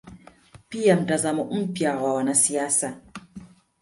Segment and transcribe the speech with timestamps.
[0.69, 2.97] pia mtazamo mpya wa wanasiasa